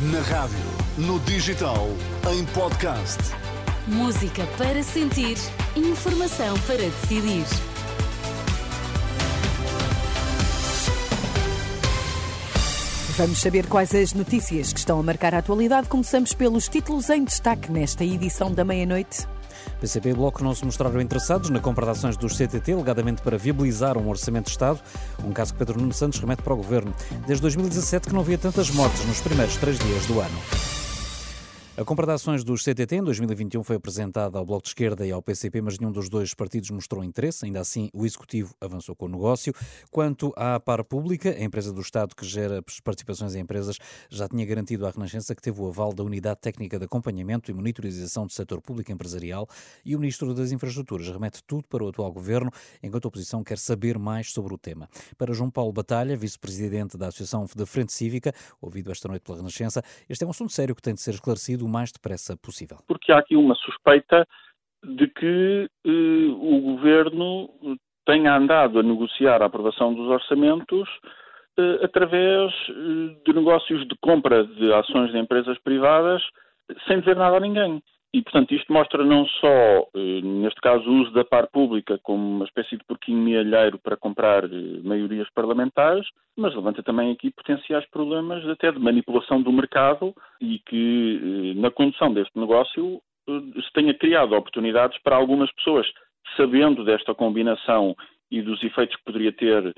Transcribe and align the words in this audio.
Na 0.00 0.20
rádio, 0.20 0.56
no 0.96 1.18
digital, 1.18 1.88
em 2.30 2.44
podcast. 2.54 3.18
Música 3.88 4.46
para 4.56 4.80
sentir, 4.80 5.36
informação 5.74 6.56
para 6.68 6.76
decidir. 6.76 7.44
Vamos 13.16 13.40
saber 13.40 13.66
quais 13.66 13.92
as 13.92 14.12
notícias 14.12 14.72
que 14.72 14.78
estão 14.78 15.00
a 15.00 15.02
marcar 15.02 15.34
a 15.34 15.38
atualidade. 15.38 15.88
Começamos 15.88 16.32
pelos 16.32 16.68
títulos 16.68 17.10
em 17.10 17.24
destaque 17.24 17.72
nesta 17.72 18.04
edição 18.04 18.52
da 18.52 18.64
meia-noite. 18.64 19.26
PCP 19.80 20.10
e 20.10 20.14
Bloco 20.14 20.42
não 20.42 20.54
se 20.54 20.64
mostraram 20.64 21.00
interessados 21.00 21.50
na 21.50 21.60
compra 21.60 21.84
de 21.86 21.92
ações 21.92 22.16
dos 22.16 22.36
CTT, 22.36 22.72
alegadamente 22.72 23.22
para 23.22 23.36
viabilizar 23.36 23.96
um 23.96 24.08
orçamento 24.08 24.46
de 24.46 24.50
Estado, 24.52 24.80
um 25.24 25.32
caso 25.32 25.52
que 25.52 25.58
Pedro 25.58 25.80
Nuno 25.80 25.92
Santos 25.92 26.20
remete 26.20 26.42
para 26.42 26.54
o 26.54 26.56
Governo. 26.56 26.94
Desde 27.26 27.42
2017 27.42 28.08
que 28.08 28.14
não 28.14 28.20
havia 28.20 28.38
tantas 28.38 28.70
mortes 28.70 29.04
nos 29.06 29.20
primeiros 29.20 29.56
três 29.56 29.78
dias 29.78 30.06
do 30.06 30.20
ano. 30.20 30.77
A 31.78 31.84
compra 31.84 32.04
de 32.04 32.12
ações 32.12 32.42
dos 32.42 32.64
CTT 32.64 32.96
em 32.96 33.04
2021 33.04 33.62
foi 33.62 33.76
apresentada 33.76 34.36
ao 34.36 34.44
Bloco 34.44 34.64
de 34.64 34.70
Esquerda 34.70 35.06
e 35.06 35.12
ao 35.12 35.22
PCP, 35.22 35.60
mas 35.60 35.78
nenhum 35.78 35.92
dos 35.92 36.08
dois 36.08 36.34
partidos 36.34 36.68
mostrou 36.70 37.04
interesse. 37.04 37.46
Ainda 37.46 37.60
assim, 37.60 37.88
o 37.92 38.04
Executivo 38.04 38.52
avançou 38.60 38.96
com 38.96 39.06
o 39.06 39.08
negócio. 39.08 39.54
Quanto 39.88 40.32
à 40.34 40.58
Par 40.58 40.82
Pública, 40.82 41.30
a 41.30 41.40
empresa 41.40 41.72
do 41.72 41.80
Estado 41.80 42.16
que 42.16 42.26
gera 42.26 42.64
participações 42.82 43.36
em 43.36 43.42
empresas, 43.42 43.76
já 44.10 44.26
tinha 44.26 44.44
garantido 44.44 44.88
à 44.88 44.90
Renascença 44.90 45.36
que 45.36 45.40
teve 45.40 45.60
o 45.60 45.68
aval 45.68 45.92
da 45.92 46.02
Unidade 46.02 46.40
Técnica 46.40 46.80
de 46.80 46.84
Acompanhamento 46.84 47.48
e 47.48 47.54
Monitorização 47.54 48.26
do 48.26 48.32
Setor 48.32 48.60
Público 48.60 48.90
Empresarial 48.90 49.48
e 49.84 49.94
o 49.94 50.00
Ministro 50.00 50.34
das 50.34 50.50
Infraestruturas 50.50 51.08
remete 51.08 51.44
tudo 51.46 51.68
para 51.68 51.84
o 51.84 51.88
atual 51.90 52.10
Governo, 52.10 52.50
enquanto 52.82 53.04
a 53.04 53.08
oposição 53.08 53.44
quer 53.44 53.56
saber 53.56 54.00
mais 54.00 54.32
sobre 54.32 54.52
o 54.52 54.58
tema. 54.58 54.88
Para 55.16 55.32
João 55.32 55.48
Paulo 55.48 55.72
Batalha, 55.72 56.16
Vice-Presidente 56.16 56.98
da 56.98 57.06
Associação 57.06 57.46
da 57.54 57.64
Frente 57.64 57.92
Cívica, 57.92 58.34
ouvido 58.60 58.90
esta 58.90 59.06
noite 59.06 59.22
pela 59.22 59.38
Renascença, 59.38 59.80
este 60.08 60.24
é 60.24 60.26
um 60.26 60.30
assunto 60.30 60.52
sério 60.52 60.74
que 60.74 60.82
tem 60.82 60.92
de 60.92 61.00
ser 61.00 61.14
esclarecido 61.14 61.67
o 61.68 61.72
mais 61.72 61.92
depressa 61.92 62.36
possível. 62.36 62.78
Porque 62.88 63.12
há 63.12 63.18
aqui 63.18 63.36
uma 63.36 63.54
suspeita 63.54 64.26
de 64.82 65.06
que 65.08 65.68
eh, 65.84 66.28
o 66.30 66.60
governo 66.60 67.48
tenha 68.06 68.34
andado 68.34 68.78
a 68.78 68.82
negociar 68.82 69.42
a 69.42 69.46
aprovação 69.46 69.92
dos 69.92 70.08
orçamentos 70.08 70.88
eh, 71.58 71.84
através 71.84 72.52
eh, 72.70 73.16
de 73.24 73.32
negócios 73.34 73.86
de 73.86 73.94
compra 74.00 74.44
de 74.44 74.72
ações 74.72 75.12
de 75.12 75.18
empresas 75.18 75.58
privadas 75.58 76.22
sem 76.86 77.00
dizer 77.00 77.16
nada 77.16 77.36
a 77.36 77.40
ninguém. 77.40 77.82
E, 78.12 78.22
portanto, 78.22 78.54
isto 78.54 78.72
mostra 78.72 79.04
não 79.04 79.26
só, 79.26 79.86
eh, 79.94 80.20
neste 80.22 80.60
caso, 80.62 80.88
o 80.88 81.02
uso 81.02 81.10
da 81.12 81.24
par 81.24 81.46
pública 81.48 81.98
como 82.02 82.36
uma 82.36 82.46
espécie 82.46 82.76
de 82.76 82.84
porquinho 82.84 83.18
mealheiro 83.18 83.78
para 83.78 83.98
comprar 83.98 84.44
eh, 84.44 84.80
maiorias 84.82 85.28
parlamentares, 85.34 86.06
mas 86.34 86.54
levanta 86.54 86.82
também 86.82 87.12
aqui 87.12 87.30
potenciais 87.30 87.84
problemas 87.90 88.46
até 88.48 88.72
de 88.72 88.78
manipulação 88.78 89.42
do 89.42 89.52
mercado 89.52 90.14
e 90.40 90.58
que, 90.60 91.52
eh, 91.54 91.60
na 91.60 91.70
condução 91.70 92.12
deste 92.14 92.38
negócio, 92.38 93.02
se 93.26 93.72
tenha 93.74 93.92
criado 93.92 94.34
oportunidades 94.34 94.98
para 95.02 95.14
algumas 95.14 95.52
pessoas, 95.52 95.86
sabendo 96.34 96.82
desta 96.82 97.14
combinação 97.14 97.94
e 98.30 98.40
dos 98.40 98.62
efeitos 98.62 98.96
que 98.96 99.04
poderia 99.04 99.32
ter 99.32 99.74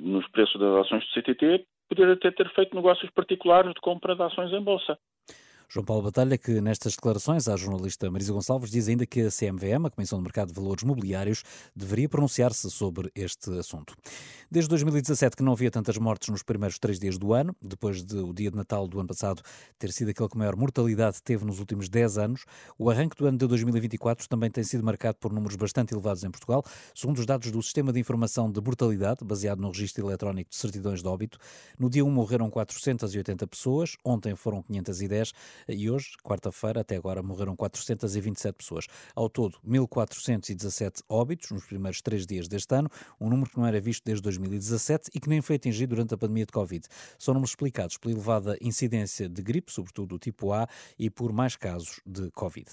nos 0.00 0.24
preços 0.28 0.60
das 0.60 0.86
ações 0.86 1.04
do 1.04 1.10
CTT, 1.10 1.64
poder 1.88 2.12
até 2.12 2.30
ter 2.30 2.48
feito 2.50 2.76
negócios 2.76 3.10
particulares 3.10 3.74
de 3.74 3.80
compra 3.80 4.14
de 4.14 4.22
ações 4.22 4.52
em 4.52 4.62
bolsa. 4.62 4.96
João 5.68 5.84
Paulo 5.84 6.02
Batalha, 6.02 6.38
que 6.38 6.60
nestas 6.60 6.94
declarações 6.94 7.48
à 7.48 7.56
jornalista 7.56 8.10
Marisa 8.10 8.32
Gonçalves 8.32 8.70
diz 8.70 8.88
ainda 8.88 9.06
que 9.06 9.22
a 9.22 9.30
CMVM, 9.30 9.86
a 9.86 9.90
Comissão 9.90 10.18
de 10.18 10.22
Mercado 10.22 10.48
de 10.48 10.54
Valores 10.54 10.84
Mobiliários, 10.84 11.42
deveria 11.74 12.08
pronunciar-se 12.08 12.70
sobre 12.70 13.10
este 13.14 13.50
assunto. 13.58 13.94
Desde 14.50 14.68
2017 14.68 15.36
que 15.36 15.42
não 15.42 15.52
havia 15.52 15.70
tantas 15.70 15.98
mortes 15.98 16.28
nos 16.28 16.42
primeiros 16.42 16.78
três 16.78 16.98
dias 16.98 17.18
do 17.18 17.32
ano, 17.32 17.56
depois 17.60 18.04
de 18.04 18.16
o 18.18 18.32
dia 18.32 18.50
de 18.50 18.56
Natal 18.56 18.86
do 18.86 18.98
ano 19.00 19.08
passado 19.08 19.42
ter 19.78 19.92
sido 19.92 20.10
aquele 20.10 20.28
que 20.28 20.38
maior 20.38 20.56
mortalidade 20.56 21.22
teve 21.22 21.44
nos 21.44 21.58
últimos 21.58 21.88
10 21.88 22.18
anos, 22.18 22.44
o 22.78 22.90
arranque 22.90 23.16
do 23.16 23.26
ano 23.26 23.38
de 23.38 23.46
2024 23.46 24.28
também 24.28 24.50
tem 24.50 24.62
sido 24.62 24.84
marcado 24.84 25.18
por 25.18 25.32
números 25.32 25.56
bastante 25.56 25.92
elevados 25.92 26.22
em 26.24 26.30
Portugal, 26.30 26.64
segundo 26.94 27.18
os 27.18 27.26
dados 27.26 27.50
do 27.50 27.62
Sistema 27.62 27.92
de 27.92 27.98
Informação 27.98 28.50
de 28.50 28.60
Mortalidade, 28.60 29.24
baseado 29.24 29.60
no 29.60 29.68
Registro 29.68 30.06
Eletrónico 30.06 30.50
de 30.50 30.56
Certidões 30.56 31.02
de 31.02 31.08
Óbito. 31.08 31.38
No 31.78 31.90
dia 31.90 32.04
1 32.04 32.10
morreram 32.10 32.48
480 32.50 33.46
pessoas, 33.46 33.96
ontem 34.04 34.34
foram 34.34 34.62
510 34.62 35.32
e 35.68 35.90
hoje, 35.90 36.12
quarta-feira, 36.22 36.80
até 36.80 36.96
agora, 36.96 37.22
morreram 37.22 37.56
427 37.56 38.54
pessoas. 38.56 38.86
Ao 39.14 39.28
todo, 39.28 39.58
1.417 39.66 41.02
óbitos 41.08 41.50
nos 41.50 41.64
primeiros 41.64 42.00
três 42.00 42.26
dias 42.26 42.48
deste 42.48 42.74
ano, 42.74 42.90
um 43.20 43.28
número 43.28 43.50
que 43.50 43.58
não 43.58 43.66
era 43.66 43.80
visto 43.80 44.04
desde 44.04 44.22
2017 44.22 45.10
e 45.14 45.20
que 45.20 45.28
nem 45.28 45.40
foi 45.40 45.56
atingido 45.56 45.94
durante 45.94 46.14
a 46.14 46.18
pandemia 46.18 46.46
de 46.46 46.52
Covid. 46.52 46.86
São 47.18 47.34
números 47.34 47.50
explicados 47.50 47.96
pela 47.96 48.14
elevada 48.14 48.56
incidência 48.60 49.28
de 49.28 49.42
gripe, 49.42 49.72
sobretudo 49.72 50.08
do 50.08 50.18
tipo 50.18 50.52
A, 50.52 50.68
e 50.98 51.10
por 51.10 51.32
mais 51.32 51.56
casos 51.56 52.00
de 52.06 52.30
Covid. 52.30 52.70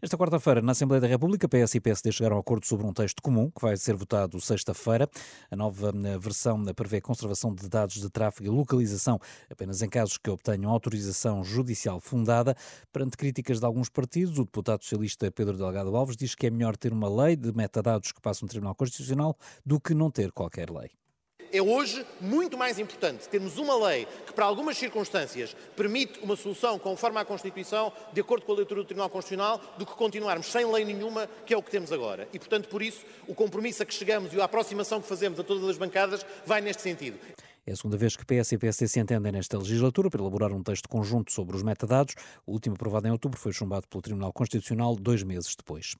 Esta 0.00 0.16
quarta-feira, 0.16 0.60
na 0.62 0.72
Assembleia 0.72 1.00
da 1.00 1.06
República, 1.06 1.48
PS 1.48 1.74
e 1.74 1.80
PSD 1.80 2.12
chegaram 2.12 2.36
a 2.36 2.40
acordo 2.40 2.66
sobre 2.66 2.86
um 2.86 2.92
texto 2.92 3.22
comum 3.22 3.50
que 3.50 3.60
vai 3.60 3.76
ser 3.76 3.94
votado 3.96 4.40
sexta-feira. 4.40 5.08
A 5.50 5.56
nova 5.56 5.92
eh, 6.04 6.18
versão 6.18 6.62
prevê 6.74 7.00
conservação 7.00 7.54
de 7.54 7.68
dados 7.68 7.96
de 7.96 8.08
tráfego 8.08 8.46
e 8.46 8.56
localização 8.56 9.18
apenas 9.50 9.82
em 9.82 9.88
casos 9.88 10.16
que 10.16 10.30
obtenham 10.30 10.70
autorização 10.70 11.42
judicial 11.42 12.00
fundada. 12.16 12.56
Perante 12.92 13.16
críticas 13.16 13.60
de 13.60 13.66
alguns 13.66 13.90
partidos, 13.90 14.38
o 14.38 14.44
deputado 14.44 14.82
socialista 14.82 15.30
Pedro 15.30 15.56
Delgado 15.56 15.94
Alves 15.94 16.16
diz 16.16 16.34
que 16.34 16.46
é 16.46 16.50
melhor 16.50 16.76
ter 16.76 16.92
uma 16.92 17.08
lei 17.08 17.36
de 17.36 17.52
metadados 17.52 18.10
que 18.10 18.20
passa 18.20 18.44
no 18.44 18.48
Tribunal 18.48 18.74
Constitucional 18.74 19.36
do 19.64 19.78
que 19.78 19.94
não 19.94 20.10
ter 20.10 20.32
qualquer 20.32 20.70
lei. 20.70 20.90
É 21.52 21.62
hoje 21.62 22.04
muito 22.20 22.58
mais 22.58 22.78
importante 22.78 23.28
termos 23.28 23.56
uma 23.56 23.76
lei 23.86 24.06
que, 24.26 24.32
para 24.32 24.44
algumas 24.44 24.76
circunstâncias, 24.76 25.54
permite 25.76 26.18
uma 26.20 26.34
solução 26.34 26.78
conforme 26.78 27.18
a 27.18 27.24
Constituição, 27.24 27.92
de 28.12 28.20
acordo 28.20 28.44
com 28.44 28.52
a 28.52 28.56
leitura 28.56 28.80
do 28.80 28.86
Tribunal 28.86 29.08
Constitucional, 29.08 29.60
do 29.78 29.86
que 29.86 29.92
continuarmos 29.92 30.46
sem 30.46 30.70
lei 30.70 30.84
nenhuma, 30.84 31.28
que 31.44 31.54
é 31.54 31.56
o 31.56 31.62
que 31.62 31.70
temos 31.70 31.92
agora. 31.92 32.28
E, 32.32 32.38
portanto, 32.38 32.68
por 32.68 32.82
isso, 32.82 33.04
o 33.28 33.34
compromisso 33.34 33.82
a 33.82 33.86
que 33.86 33.94
chegamos 33.94 34.32
e 34.32 34.40
a 34.40 34.44
aproximação 34.44 35.00
que 35.00 35.08
fazemos 35.08 35.38
a 35.38 35.44
todas 35.44 35.68
as 35.68 35.78
bancadas 35.78 36.26
vai 36.44 36.60
neste 36.60 36.82
sentido. 36.82 37.18
É 37.68 37.72
a 37.72 37.76
segunda 37.76 37.96
vez 37.96 38.14
que 38.14 38.24
PS 38.24 38.52
e 38.52 38.58
PSD 38.58 38.86
se 38.86 39.00
entendem 39.00 39.32
nesta 39.32 39.58
legislatura 39.58 40.08
para 40.08 40.20
elaborar 40.20 40.52
um 40.52 40.62
texto 40.62 40.88
conjunto 40.88 41.32
sobre 41.32 41.56
os 41.56 41.64
metadados. 41.64 42.14
O 42.46 42.52
último 42.52 42.76
aprovado 42.76 43.08
em 43.08 43.10
outubro 43.10 43.36
foi 43.36 43.52
chumbado 43.52 43.88
pelo 43.88 44.00
Tribunal 44.00 44.32
Constitucional 44.32 44.94
dois 44.94 45.24
meses 45.24 45.56
depois. 45.56 45.96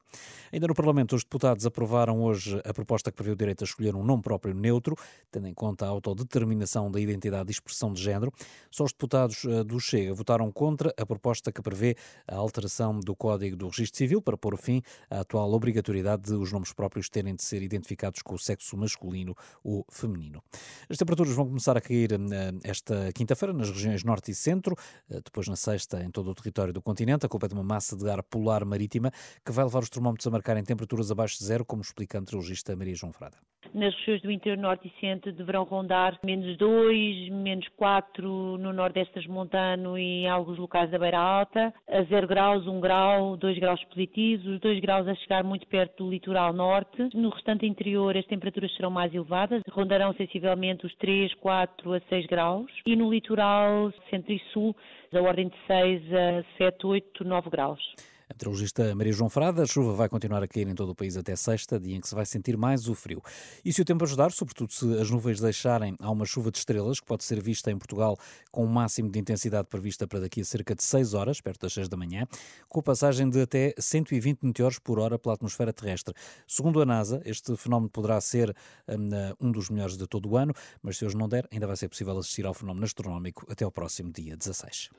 Ainda 0.53 0.69
no 0.69 0.75
Parlamento, 0.76 1.16
os 1.16 1.25
deputados 1.25 1.66
aprovaram 1.66 2.22
hoje 2.22 2.62
a 2.65 2.72
proposta 2.72 3.10
que 3.10 3.16
prevê 3.16 3.32
o 3.32 3.37
direito 3.37 3.62
a 3.62 3.65
escolher 3.65 3.97
um 3.97 4.05
nome 4.05 4.22
próprio 4.22 4.55
neutro, 4.55 4.94
tendo 5.28 5.49
em 5.49 5.55
conta 5.55 5.84
a 5.84 5.88
autodeterminação 5.88 6.88
da 6.88 7.00
identidade 7.00 7.50
e 7.50 7.53
expressão 7.53 7.93
de 7.93 8.00
género. 8.00 8.32
Só 8.71 8.84
os 8.84 8.93
deputados 8.93 9.44
eh, 9.44 9.65
do 9.65 9.81
Chega 9.81 10.15
votaram 10.15 10.53
contra 10.53 10.94
a 10.97 11.05
proposta 11.05 11.50
que 11.50 11.60
prevê 11.60 11.97
a 12.28 12.37
alteração 12.37 13.00
do 13.00 13.16
Código 13.16 13.56
do 13.56 13.66
Registro 13.66 13.99
Civil 13.99 14.22
para 14.22 14.37
pôr 14.37 14.56
fim 14.56 14.82
à 15.10 15.19
atual 15.19 15.53
obrigatoriedade 15.53 16.22
de 16.31 16.34
os 16.34 16.53
nomes 16.53 16.72
próprios 16.72 17.09
terem 17.09 17.34
de 17.34 17.43
ser 17.43 17.60
identificados 17.60 18.22
com 18.22 18.37
o 18.37 18.38
sexo 18.38 18.76
masculino 18.76 19.34
ou 19.65 19.84
feminino. 19.91 20.41
As 20.88 20.97
temperaturas 20.97 21.34
vão 21.34 21.56
começar 21.56 21.75
a 21.75 21.81
cair 21.81 22.12
eh, 22.12 22.19
esta 22.65 23.11
quinta-feira 23.15 23.55
nas 23.55 23.71
regiões 23.71 24.05
norte 24.05 24.31
e 24.31 24.34
centro, 24.34 24.77
eh, 25.09 25.22
depois 25.25 25.49
na 25.49 25.56
sexta 25.56 26.03
em 26.03 26.11
todo 26.11 26.31
o 26.31 26.34
território 26.34 26.71
do 26.71 26.83
continente. 26.83 27.25
A 27.25 27.28
culpa 27.31 27.47
é 27.47 27.49
de 27.49 27.55
uma 27.55 27.62
massa 27.62 27.97
de 27.97 28.09
ar 28.11 28.22
polar 28.22 28.62
marítima 28.67 29.11
que 29.43 29.50
vai 29.53 29.65
levar 29.65 29.83
os 29.83 29.89
termómetros 29.89 30.27
a 30.27 30.31
marcarem 30.31 30.62
temperaturas 30.62 31.11
abaixo 31.11 31.39
de 31.39 31.44
zero, 31.47 31.65
como 31.65 31.81
explica 31.81 32.19
a 32.19 32.21
meteorologista 32.21 32.77
Maria 32.77 32.94
João 32.94 33.11
Frada. 33.11 33.39
Nas 33.75 33.94
regiões 33.94 34.22
do 34.22 34.31
interior 34.31 34.56
norte 34.59 34.88
e 34.88 35.00
centro 35.00 35.32
deverão 35.32 35.65
rondar 35.65 36.19
menos 36.25 36.56
2, 36.56 37.28
menos 37.31 37.66
4 37.77 38.59
no 38.59 38.72
nordeste 38.72 39.12
transmontano 39.15 39.99
e 39.99 40.25
em 40.25 40.28
alguns 40.28 40.59
locais 40.59 40.91
da 40.91 40.99
Beira 40.99 41.19
Alta, 41.19 41.75
a 41.88 42.03
0 42.03 42.26
graus, 42.26 42.66
1 42.66 42.81
grau, 42.81 43.37
2 43.37 43.59
graus 43.59 43.82
positivos, 43.84 44.47
os 44.47 44.60
2 44.60 44.81
graus 44.81 45.06
a 45.09 45.15
chegar 45.15 45.44
muito 45.44 45.66
perto 45.66 46.05
do 46.05 46.10
litoral 46.10 46.53
norte. 46.53 47.09
No 47.15 47.31
restante 47.31 47.66
interior 47.66 48.16
as 48.16 48.26
temperaturas 48.26 48.75
serão 48.75 48.91
mais 48.91 49.15
elevadas, 49.15 49.62
rondarão 49.71 50.12
sensivelmente 50.15 50.87
os 50.87 50.94
3, 50.97 51.34
4 51.34 51.93
a 51.93 52.00
6 52.00 52.26
graus 52.26 52.71
e 52.87 52.97
no 52.97 53.10
litoral 53.10 53.93
centro 54.10 54.32
e 54.32 54.38
sul 54.53 54.75
da 55.12 55.23
ordem 55.23 55.49
de 55.49 55.56
6 55.67 56.02
a 56.12 56.44
7, 56.58 56.87
8, 56.87 57.25
9 57.25 57.50
graus. 57.50 58.16
A 58.28 58.34
meteorologista 58.34 58.93
Maria 58.96 59.12
João 59.12 59.31
Frada, 59.31 59.62
a 59.62 59.67
chuva 59.67 59.93
vai 59.93 60.08
continuar 60.08 60.43
a 60.43 60.49
cair 60.49 60.67
em 60.67 60.75
todo 60.75 60.90
o 60.90 60.94
país 60.96 61.17
até 61.17 61.37
sexta, 61.37 61.78
dia 61.78 61.96
em 61.96 62.00
que 62.00 62.08
se 62.08 62.14
vai 62.14 62.26
sentir 62.26 62.56
mais 62.56 62.88
o 62.88 62.94
frio. 62.94 63.23
E 63.64 63.73
se 63.73 63.81
o 63.81 63.84
tempo 63.84 64.02
ajudar, 64.02 64.32
sobretudo 64.32 64.73
se 64.73 64.99
as 64.99 65.08
nuvens 65.08 65.40
deixarem, 65.40 65.94
há 66.00 66.11
uma 66.11 66.25
chuva 66.25 66.50
de 66.50 66.58
estrelas 66.58 66.99
que 66.99 67.06
pode 67.06 67.23
ser 67.23 67.40
vista 67.40 67.70
em 67.70 67.78
Portugal 67.78 68.19
com 68.50 68.64
um 68.64 68.69
máximo 68.69 69.08
de 69.08 69.20
intensidade 69.20 69.69
prevista 69.69 70.08
para 70.08 70.19
daqui 70.19 70.40
a 70.40 70.44
cerca 70.44 70.75
de 70.75 70.82
6 70.82 71.14
horas, 71.14 71.40
perto 71.40 71.61
das 71.61 71.73
6 71.75 71.88
da 71.88 71.96
manhã, 71.96 72.26
com 72.69 72.81
a 72.81 72.82
passagem 72.82 73.31
de 73.31 73.40
até 73.40 73.73
120 73.78 74.43
meteoros 74.43 74.81
por 74.81 74.99
hora 74.99 75.17
pela 75.20 75.37
atmosfera 75.37 75.72
terrestre. 75.72 76.12
Segundo 76.49 76.82
a 76.82 76.84
NASA, 76.84 77.22
este 77.25 77.56
fenómeno 77.56 77.88
poderá 77.88 78.20
ser 78.20 78.55
um, 78.88 79.46
um 79.46 79.52
dos 79.52 79.70
melhores 79.70 79.96
de 79.96 80.06
todo 80.08 80.29
o 80.29 80.37
ano, 80.37 80.52
mas 80.82 80.99
se 80.99 81.06
hoje 81.06 81.17
não 81.17 81.29
der, 81.29 81.46
ainda 81.52 81.69
vai 81.69 81.76
ser 81.76 81.88
possível 81.88 82.19
assistir 82.19 82.44
ao 82.44 82.55
fenómeno 82.55 82.84
astronómico 82.84 83.46
até 83.49 83.64
ao 83.64 83.70
próximo 83.70 84.11
dia 84.11 84.37
16. 84.37 84.90